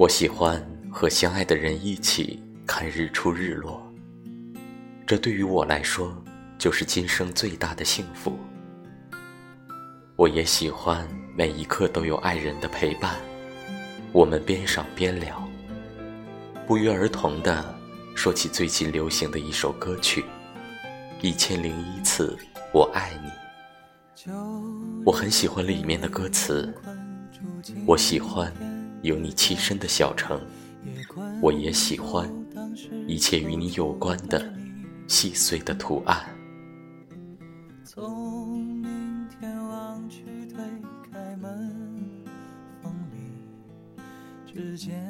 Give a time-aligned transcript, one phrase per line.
[0.00, 3.86] 我喜欢和相爱的人一起看日出日落，
[5.06, 6.16] 这对于我来说
[6.56, 8.38] 就是今生最大的幸福。
[10.16, 11.06] 我也喜欢
[11.36, 13.14] 每一刻都有爱人的陪伴，
[14.10, 15.46] 我们边赏边聊，
[16.66, 17.62] 不约而同的
[18.14, 20.22] 说起最近流行的一首歌曲
[21.20, 22.38] 《一千零一次
[22.72, 24.32] 我爱你》。
[25.04, 26.74] 我很喜欢里面的歌词，
[27.86, 28.50] 我喜欢
[29.02, 30.40] 有你栖身的小城，
[31.40, 32.30] 我也喜欢
[33.06, 34.52] 一切与你有关的
[35.08, 36.18] 细碎的图案。
[37.84, 40.62] 从明天望去，推
[41.10, 41.72] 开门，
[42.82, 45.00] 风里之间。